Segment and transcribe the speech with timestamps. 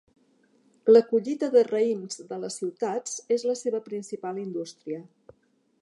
[0.93, 5.05] La "Collita de raïms" de les ciutats és la seva principal indústria.